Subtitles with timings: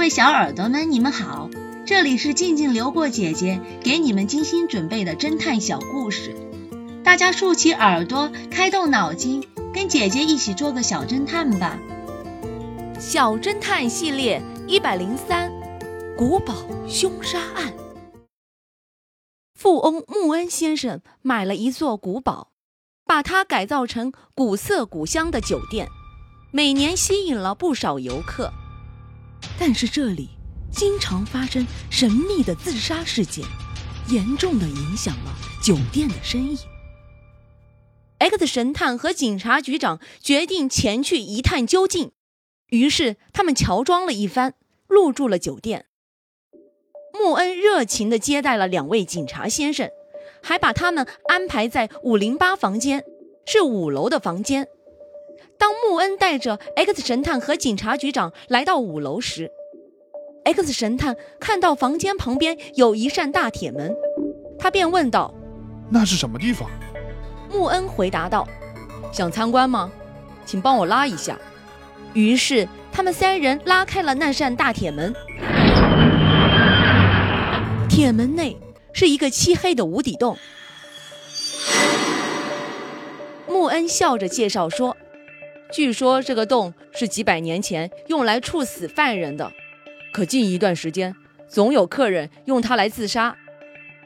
[0.00, 1.50] 各位小耳朵们，你们好，
[1.84, 6.34] 这里是静静流过姐姐给你们精心准备的侦探小故事，
[7.04, 11.78] 大家竖起耳朵，开动脑筋，跟姐姐一起做个小侦探吧。
[12.98, 15.52] 小侦探系列一百零三，
[16.16, 16.54] 古堡
[16.88, 17.74] 凶杀案。
[19.54, 22.52] 富翁穆恩先生买了一座古堡，
[23.04, 25.86] 把它改造成古色古香的酒店，
[26.50, 28.50] 每年吸引了不少游客。
[29.60, 30.30] 但是这里
[30.72, 33.44] 经常发生神秘的自杀事件，
[34.08, 36.56] 严重的影响了酒店的生意。
[38.16, 42.12] X 神探和警察局长决定前去一探究竟，
[42.70, 44.54] 于是他们乔装了一番，
[44.88, 45.84] 入住了酒店。
[47.12, 49.90] 穆恩热情地接待了两位警察先生，
[50.42, 53.04] 还把他们安排在五零八房间，
[53.44, 54.68] 是五楼的房间。
[55.60, 59.50] 当穆恩带着 X 神探和警察局长来到五楼时
[60.46, 63.94] ，X 神探看到房间旁边有一扇大铁门，
[64.58, 65.34] 他便问道
[65.92, 66.66] ：“那是什么地方？”
[67.52, 68.48] 穆恩回答道
[69.12, 69.92] ：“想参观吗？
[70.46, 71.38] 请帮我拉一下。”
[72.14, 75.14] 于是他们三人拉开了那扇大铁门，
[77.86, 78.56] 铁门内
[78.94, 80.38] 是一个漆黑的无底洞。
[83.46, 84.96] 穆恩笑着介绍说。
[85.72, 89.52] 据说这个洞是几百年前用来处死犯人的，
[90.12, 91.14] 可近一段时间
[91.48, 93.36] 总有客人用它来自杀。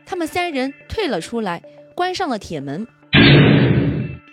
[0.05, 1.63] 他们三人退了出来，
[1.95, 2.87] 关上了铁门。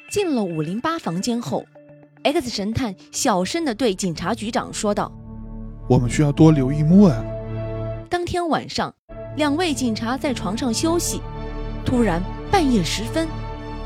[0.10, 1.66] 进了五零八房间后
[2.23, 5.10] ，X 神探小声地对警察局长说道
[5.90, 7.26] ：“我们需要多留意穆恩。”
[8.12, 8.94] 当天晚上，
[9.38, 11.22] 两位警察在床上休息，
[11.86, 13.26] 突然半夜时分，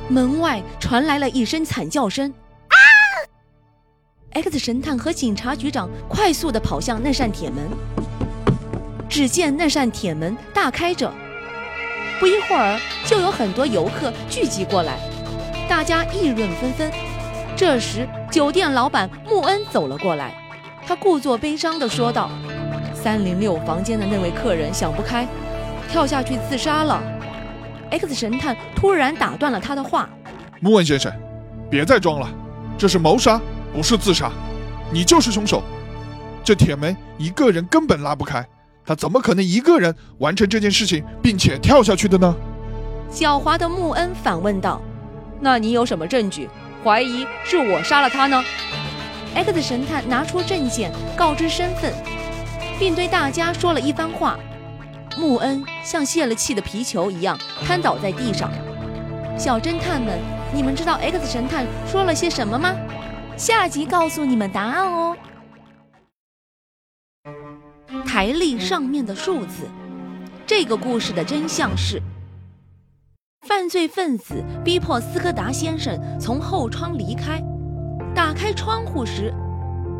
[0.09, 2.33] 门外传来了一声惨叫声。
[4.35, 7.69] X 神探和警察局长快速地跑向那扇铁门，
[9.07, 11.09] 只见那扇铁门大开着，
[12.19, 14.99] 不一会儿就有很多游客聚集过来，
[15.69, 16.91] 大家议论纷纷。
[17.55, 20.35] 这时，酒店老板穆恩走了过来，
[20.85, 22.29] 他故作悲伤地说道
[22.93, 25.25] ：“三零六房间的那位客人想不开，
[25.89, 27.01] 跳下去自杀了。
[27.89, 30.09] ”X 神探突然打断了他的话
[30.59, 31.09] ：“穆恩先生，
[31.69, 32.29] 别再装了，
[32.77, 33.39] 这是谋杀。”
[33.75, 34.31] 不是自杀，
[34.89, 35.61] 你就是凶手。
[36.45, 38.47] 这铁门一个人根本拉不开，
[38.85, 42.33] 他怎么可能一个人完成这件事情并且跳下去的呢？
[43.11, 44.81] 狡猾的穆恩反问道
[45.41, 46.49] ：“那你有什么证据
[46.85, 48.41] 怀疑是我杀了他呢
[49.35, 51.93] ？”X 神探拿出证件告知身份，
[52.79, 54.39] 并对大家说了一番话。
[55.17, 58.49] 穆恩像泄了气的皮球一样瘫倒在地上。
[59.37, 60.17] 小侦探们，
[60.53, 62.73] 你们知道 X 神探说了些什么吗？
[63.37, 65.15] 下集告诉你们答案哦。
[68.05, 69.67] 台历上面的数字，
[70.47, 72.01] 这个故事的真相是：
[73.45, 77.43] 犯罪分子逼迫斯柯达先生从后窗离开。
[78.15, 79.33] 打开窗户时，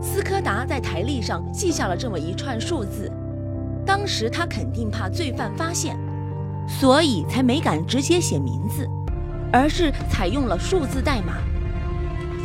[0.02, 3.12] 斯柯达在台历上记下了这么一串数字。
[3.86, 6.00] 当时他肯定怕罪犯发现，
[6.70, 8.90] 所以才没敢直接写名字，
[9.52, 11.34] 而是采用了数字代码。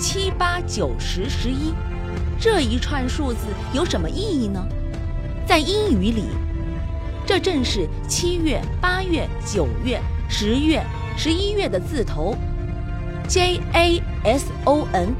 [0.00, 1.74] 七八九十十一，
[2.40, 4.66] 这一串数字有什么意义呢？
[5.46, 6.24] 在英语里，
[7.26, 10.82] 这正是七月、八月、九月、十月、
[11.18, 12.34] 十一月的字头
[13.28, 15.14] ，J A S O N。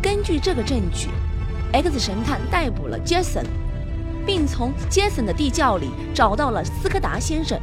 [0.00, 1.08] 根据这个证据
[1.72, 3.46] ，X 神探逮捕了 Jason，
[4.24, 7.60] 并从 Jason 的地窖里找到了斯柯达先生。